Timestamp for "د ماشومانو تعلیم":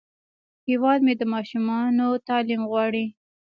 1.19-2.61